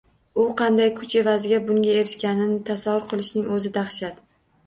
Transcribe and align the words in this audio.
U 0.43 0.43
qanday 0.61 0.87
kuch 0.99 1.11
evaziga 1.19 1.59
bunga 1.67 1.91
erishganini 1.99 2.57
tasavvur 2.71 3.05
qilishning 3.13 3.51
o`zi 3.59 3.73
dahshat 3.77 4.19